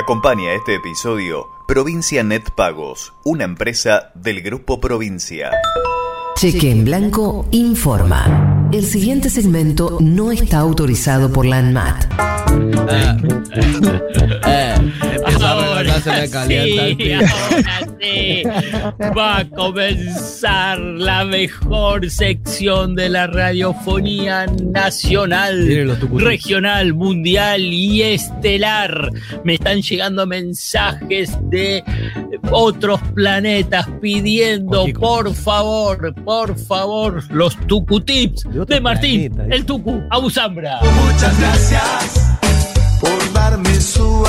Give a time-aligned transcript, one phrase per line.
[0.00, 5.50] Acompaña este episodio Provincia Net Pagos, una empresa del Grupo Provincia.
[6.36, 8.68] Cheque en Blanco informa.
[8.72, 12.06] El siguiente segmento no está autorizado por la ANMAT.
[16.02, 17.34] Se le calienta el sí, piso.
[17.50, 18.42] ahora sí.
[19.16, 29.10] Va a comenzar la mejor sección de la radiofonía nacional, regional, mundial y estelar.
[29.44, 31.82] Me están llegando mensajes de
[32.50, 35.00] otros planetas pidiendo, Ojico.
[35.00, 40.78] por favor, por favor, los tucutips De de, Martín, planeta, el tucu, Abu Zambra.
[40.82, 42.38] Muchas gracias
[43.00, 44.24] por darme su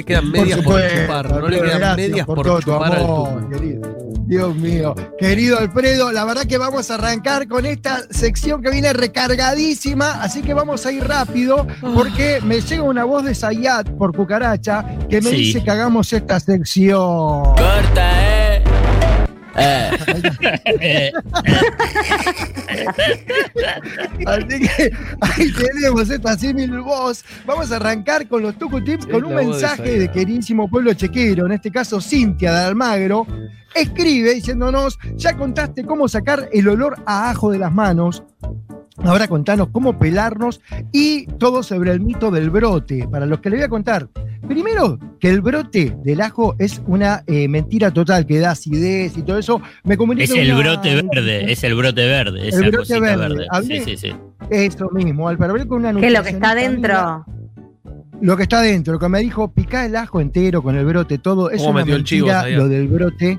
[0.00, 1.30] le quedan medias por, supuesto, chupar.
[1.30, 3.96] No le quedan gracias medias por, todo tu chupar amor, querido.
[4.26, 4.94] Dios mío.
[5.18, 10.40] Querido Alfredo, la verdad que vamos a arrancar con esta sección que viene recargadísima, así
[10.40, 15.20] que vamos a ir rápido porque me llega una voz de Sayat por cucaracha que
[15.20, 15.36] me Sí.
[15.36, 17.42] dice que hagamos esta sección.
[19.56, 21.12] Eh.
[24.26, 27.24] Así que ahí tenemos esta símil voz.
[27.46, 31.52] Vamos a arrancar con los Tucu Tips con un mensaje de queridísimo pueblo chequero, en
[31.52, 33.26] este caso Cintia de Almagro.
[33.74, 38.24] Escribe diciéndonos, ya contaste cómo sacar el olor a ajo de las manos.
[38.98, 40.60] Ahora contanos cómo pelarnos
[40.92, 43.08] y todo sobre el mito del brote.
[43.08, 44.08] Para los que le voy a contar.
[44.50, 49.22] Primero, que el brote del ajo es una eh, mentira total, que da acidez y
[49.22, 49.62] todo eso.
[49.84, 53.16] Me comunico es con el una- brote verde, es el brote verde, esa brote verde.
[53.28, 53.46] verde.
[53.48, 54.16] Hablé- Sí, sí, sí.
[54.50, 57.24] Eso mismo, al hablé con una ¿Qué es lo que está dentro?
[58.20, 61.18] Lo que está dentro, lo que me dijo, picá el ajo entero con el brote,
[61.18, 61.48] todo.
[61.50, 62.58] Es ¿Cómo una metió el chivo, mentira Sayat?
[62.58, 63.38] lo del brote.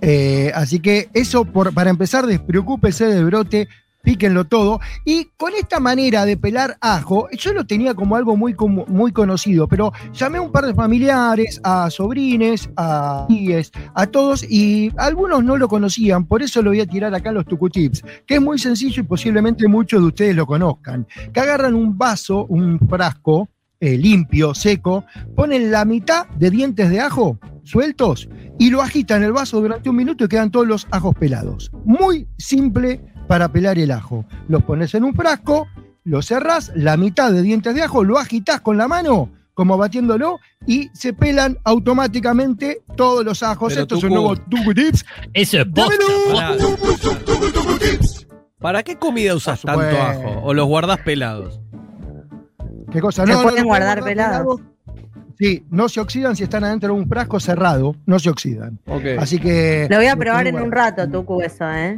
[0.00, 3.66] Eh, así que eso, por, para empezar, despreocúpese del brote,
[4.08, 4.80] píquenlo todo.
[5.04, 8.56] Y con esta manera de pelar ajo, yo lo tenía como algo muy,
[8.86, 14.50] muy conocido, pero llamé a un par de familiares, a sobrines, a tíes, a todos,
[14.50, 18.02] y algunos no lo conocían, por eso lo voy a tirar acá en los Tucutips,
[18.26, 21.06] que es muy sencillo y posiblemente muchos de ustedes lo conozcan.
[21.30, 25.04] Que agarran un vaso, un frasco, eh, limpio, seco,
[25.36, 28.26] ponen la mitad de dientes de ajo sueltos
[28.58, 31.70] y lo agitan el vaso durante un minuto y quedan todos los ajos pelados.
[31.84, 34.24] Muy simple para pelar el ajo.
[34.48, 35.68] Los pones en un frasco,
[36.04, 40.38] lo cerrás, la mitad de dientes de ajo, lo agitas con la mano, como batiéndolo,
[40.66, 43.72] y se pelan automáticamente todos los ajos.
[43.74, 45.04] Pero Esto es un Tucu- nuevo Tucu Tips.
[45.34, 45.94] Eso es posta.
[45.94, 46.32] ¡Dámelo!
[46.32, 46.56] Pará.
[48.58, 50.40] ¿Para qué comida usas tanto ajo?
[50.42, 51.60] ¿O los guardás pelados?
[52.90, 53.24] ¿Qué cosa?
[53.24, 54.60] No, no, pueden no, guardar pelados.
[55.38, 58.80] Sí, no se oxidan si están adentro de un frasco cerrado, no se oxidan.
[58.86, 59.04] Ok.
[59.20, 59.86] Así que.
[59.88, 61.96] Lo voy a probar en un rato, Tucu, eso, ¿eh?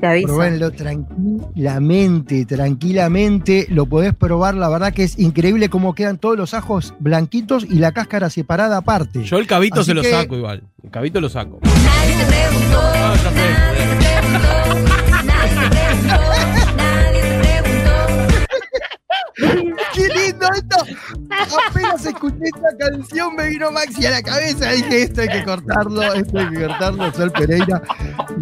[0.00, 0.28] Te aviso.
[0.28, 3.66] Probenlo tranquilamente, tranquilamente.
[3.68, 7.74] Lo podés probar, la verdad que es increíble cómo quedan todos los ajos blanquitos y
[7.80, 9.24] la cáscara separada aparte.
[9.24, 10.62] Yo el cabito Así se lo saco igual.
[10.84, 11.58] El cabito lo saco.
[11.62, 13.36] Nadie te preguntó, Ah, ya sé.
[13.36, 17.88] nadie te preguntó, nadie te preguntó, nadie te preguntó.
[19.94, 20.76] ¡Qué lindo esto!
[21.68, 24.70] Apenas escuché esta canción me vino Maxi a la cabeza.
[24.72, 27.12] Dije, esto hay que cortarlo, esto hay que cortarlo.
[27.12, 27.82] Sol Pereira,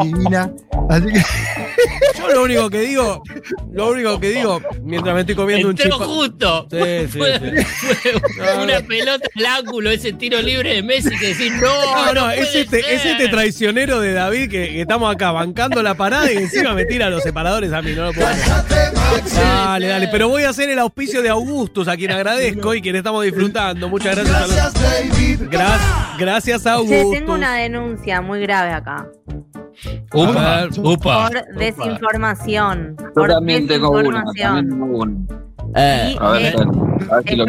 [0.02, 0.50] divina.
[0.88, 1.22] Así que
[2.28, 3.22] Yo lo único que digo,
[3.72, 5.92] lo único que digo, mientras me estoy comiendo un chip.
[5.92, 6.66] justo.
[6.70, 6.78] Sí,
[7.12, 8.10] sí, fue, sí.
[8.36, 8.86] fue No, una no.
[8.86, 12.06] pelota al ángulo, ese tiro libre de Messi que decir no.
[12.06, 13.12] No, no, es este, es ser".
[13.12, 17.10] este traicionero de David que, que estamos acá bancando la parada y encima me tira
[17.10, 18.92] los separadores a mí, no lo puedo creer.
[19.34, 22.96] Dale, dale, pero voy a hacer el auspicio de Augustus, a quien agradezco y quien
[22.96, 23.88] estamos disfrutando.
[23.88, 24.74] Muchas gracias a los.
[25.50, 27.12] Gra- gracias Che, Augustus.
[27.12, 29.06] tengo una denuncia muy grave acá.
[30.12, 31.28] A ver, Upa.
[31.28, 32.96] Por desinformación.
[32.98, 34.54] Yo Por también tengo una, desinformación.
[34.54, 35.12] también tengo una.
[35.78, 36.54] Y, A ver, eh,
[37.10, 37.44] a ver si lo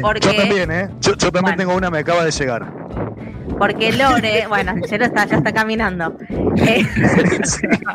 [0.00, 0.88] porque, Yo también, ¿eh?
[1.00, 1.56] Yo, yo también Bueno.
[1.56, 2.72] tengo una, me acaba de llegar.
[3.58, 6.16] porque Lore, bueno, Chelo está, ya está caminando.
[6.56, 6.84] Eh,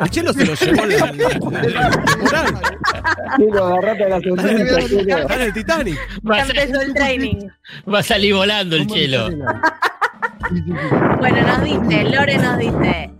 [0.02, 3.38] El chelo se lo llevó la, la- la- la.
[3.38, 5.18] Chilo, agarrate la sonrisa, Chilo.
[5.18, 5.98] Está en el Titanic.
[6.30, 7.48] Va a, empezó el training.
[7.92, 9.30] va a salir volando el ¿cómo chelo.
[9.30, 9.62] la-.
[11.20, 13.13] Bueno, nos dice, Lore nos dice,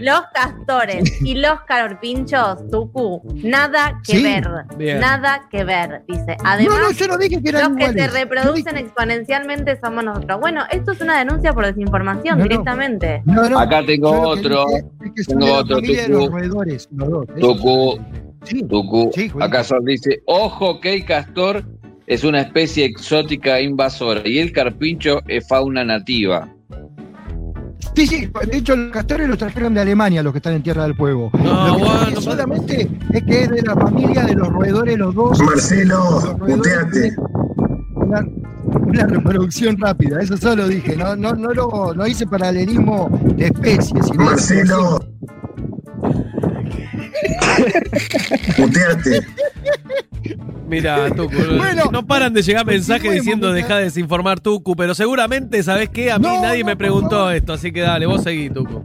[0.00, 4.48] los castores y los carpinchos, Tucu, nada que Sí, ver.
[4.76, 5.00] bien.
[5.00, 6.36] Nada que ver, dice.
[6.38, 10.40] No, Además, no, yo no dije que eran los que se reproducen exponencialmente somos nosotros.
[10.40, 12.48] Bueno, esto es una denuncia por desinformación No, no.
[12.48, 13.22] directamente.
[13.24, 14.64] No, no, Acá tengo yo lo que otro.
[14.66, 16.86] dije es que son Tengo otro, de
[17.40, 17.98] Tucu.
[18.44, 21.64] Sí, Tucu, Sí, acá Sol dice, ojo que el castor
[22.06, 26.48] es una especie exótica invasora y el carpincho es fauna nativa.
[27.96, 30.82] Sí, sí, de hecho los castores los trajeron de Alemania, los que están en Tierra
[30.82, 31.30] del Fuego.
[31.32, 34.98] No, Lo que bueno, sí solamente es que es de la familia de los roedores
[34.98, 35.40] los dos.
[35.40, 37.16] Marcelo, tienen
[37.94, 38.20] Una,
[38.70, 44.04] una reproducción rápida, eso solo dije, no, no, no, lo, no hice paralelismo de especies.
[44.06, 45.00] sino- Marcelo.
[48.58, 49.20] Muteate.
[50.68, 55.62] Mira, Tucu, Bueno, no paran de llegar mensajes diciendo deja de desinformar Tucu, pero seguramente,
[55.62, 56.10] ¿sabes qué?
[56.12, 58.84] A mí No, nadie no, me preguntó esto, así que dale, vos seguí, Tucu.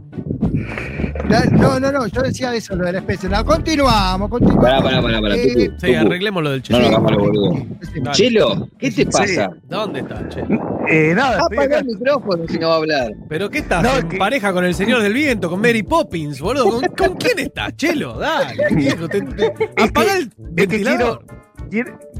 [1.52, 3.28] No, no, no, yo decía eso, lo de la especie.
[3.28, 4.64] No, continuamos, continuamos.
[4.64, 5.76] Pará, pará, pará, pará, Eh, Tucu.
[5.86, 6.90] Sí, arreglemos lo del No chelo.
[6.90, 7.58] los boludos.
[7.80, 8.00] decime.
[8.04, 8.16] Dale.
[8.16, 9.50] Chelo, ¿qué te pasa?
[9.68, 10.40] ¿Dónde está, che?
[10.88, 13.12] Eh, nada, Apaga el micrófono si no va a hablar.
[13.28, 13.82] ¿Pero qué estás?
[13.82, 16.70] No, ¿En que- pareja con el señor del viento, con Mary Poppins, boludo?
[16.80, 18.18] ¿Con, con quién estás, Chelo?
[18.18, 19.08] Dale, viejo.
[19.08, 19.52] Te, te-
[19.82, 21.24] apaga el Es que ventilador.
[21.26, 21.41] quiero,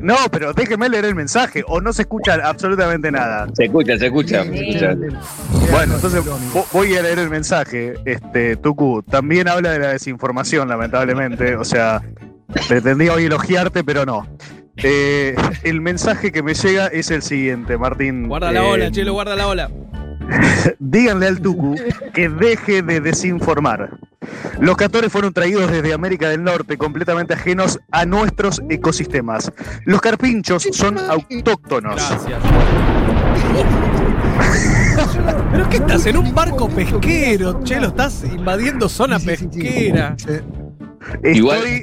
[0.01, 3.47] No, pero déjeme leer el mensaje o no se escucha absolutamente nada.
[3.55, 4.45] Se escucha, se escucha.
[4.45, 4.95] se escucha.
[5.71, 7.95] Bueno, entonces vo- voy a leer el mensaje.
[8.05, 11.57] Este, Tucu, también habla de la desinformación, lamentablemente.
[11.57, 12.03] O sea,
[12.69, 14.27] pretendía hoy elogiarte, pero no.
[14.77, 15.35] Eh,
[15.65, 18.29] el mensaje que me llega es el siguiente, Martín.
[18.29, 19.71] Guarda la Eh, ola, Chelo, guarda la ola.
[20.79, 21.75] Díganle al Tucu
[22.15, 23.91] que deje de desinformar.
[24.61, 29.53] Los castores fueron traídos desde América del Norte, completamente ajenos a nuestros ecosistemas.
[29.85, 31.97] Los carpinchos son autóctonos.
[31.97, 32.41] Gracias.
[35.53, 36.07] ¿Pero qué estás?
[36.07, 37.63] ¿En un barco pesquero?
[37.65, 40.17] Chelo, estás invadiendo zona pesquera.
[41.25, 41.83] Igual-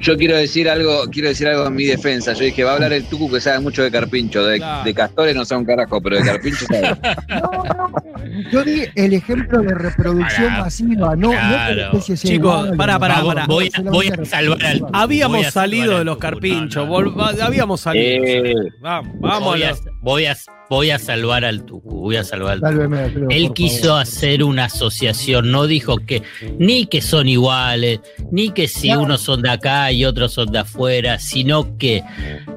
[0.00, 2.32] Yo quiero decir algo, quiero decir algo en mi defensa.
[2.34, 4.84] Yo dije, va a hablar el Tucu que sabe mucho de carpincho, de, Claro.
[4.84, 6.98] de castores no sabe un carajo, pero de carpincho sabe.
[8.52, 11.82] Yo di el ejemplo de reproducción masiva, no, no Claro.
[11.82, 13.46] especie sea Chicos, no, pará, Vamos, pará.
[13.46, 14.82] voy, a, voy a salvar al.
[14.92, 16.88] Habíamos voy a salvar salido al de los Tucu, carpinchos.
[16.88, 17.24] no, no.
[17.42, 18.24] Habíamos salido.
[18.24, 20.36] Eh, Vamos, vamos voy, a los- voy, a,
[20.68, 22.00] voy a salvar al Tucu.
[22.00, 22.66] Voy a salvar al Tucu.
[22.72, 24.02] Sálveme, Él quiso favor.
[24.02, 26.22] hacer una asociación, no dijo que
[26.58, 28.00] ni que son iguales,
[28.30, 29.02] ni que si Claro.
[29.02, 32.02] unos son de acá y otros son de afuera, sino que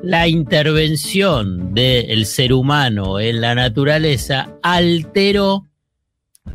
[0.03, 5.67] la intervención del ser humano en la naturaleza alteró,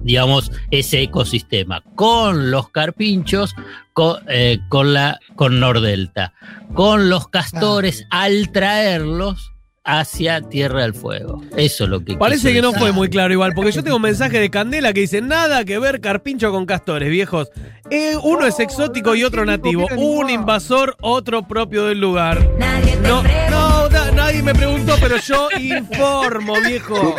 [0.02, 3.54] digamos, ese ecosistema con los carpinchos,
[3.92, 6.34] con, eh, con la con Nordelta,
[6.74, 9.52] con los castores al traerlos
[9.86, 11.40] hacia Tierra del Fuego.
[11.56, 14.02] Eso es lo que Parece que no fue muy claro igual, porque yo tengo un
[14.02, 17.50] mensaje de Candela que dice nada que ver carpincho con castores, viejos.
[17.90, 19.86] Eh, uno es exótico y otro nativo.
[19.96, 22.46] Un invasor, otro propio del lugar.
[22.58, 27.14] Nadie te No, no, nadie me preguntó, pero yo informo, viejo.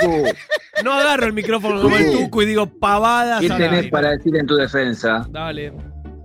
[0.83, 3.39] No agarro el micrófono como el tuco y digo pavadas.
[3.39, 5.25] ¿Qué tenés para decir en tu defensa?
[5.29, 5.71] Dale.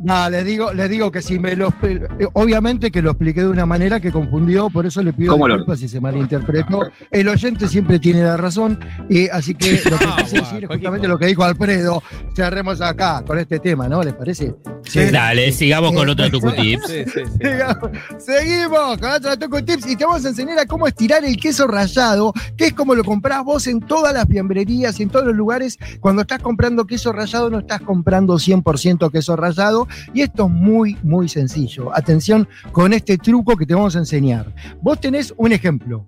[0.02, 2.00] No, les digo, les digo que si me lo eh,
[2.32, 5.54] obviamente que lo expliqué de una manera que confundió, por eso le pido ¿Cómo lo-
[5.54, 6.81] disculpas si se malinterpretó.
[7.10, 8.78] El oyente siempre tiene la razón,
[9.08, 12.02] y así que lo que Ah, quise decir es justamente lo que dijo Alfredo.
[12.34, 14.02] Cerremos acá con este tema, ¿no?
[14.02, 14.54] ¿Les parece?
[14.84, 15.00] Sí.
[15.12, 16.87] Dale, sigamos con otro Tucu Tips.
[16.88, 17.38] Sí, sí, sí.
[17.40, 21.37] Sigamos- Seguimos con otro Tucu Tips y te vamos a enseñar a cómo estirar el
[21.37, 25.26] queso rallado, que es como lo comprás vos en todas las fiambrerías y en todos
[25.26, 25.78] los lugares.
[26.00, 29.87] Cuando estás comprando queso rallado, no estás comprando 100% queso rallado.
[30.12, 31.94] Y esto es muy, muy sencillo.
[31.94, 34.52] Atención con este truco que te vamos a enseñar.
[34.80, 36.06] Vos tenés un ejemplo.